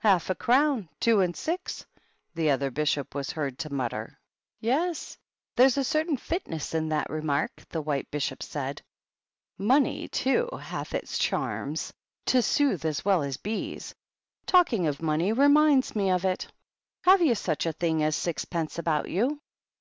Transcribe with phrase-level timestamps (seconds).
[0.00, 1.86] "Half a crown,— ^two and six!"
[2.34, 4.18] the other Bishop was heard to mutter.
[4.58, 5.22] 164 THE BISHOPS."
[5.54, 8.82] Yes; there's a certain fitness in that remark," the White Bishop said.
[9.56, 11.92] "Money, too, hath its charms
[12.26, 13.94] to soothe as well as bees.
[14.46, 16.48] Talking of money reminds me of it.
[17.04, 19.40] Have you such a thing as sixpence about you